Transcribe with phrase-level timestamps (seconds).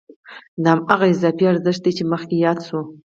[0.63, 2.79] دا هماغه اضافي ارزښت دی چې مخکې یاد شو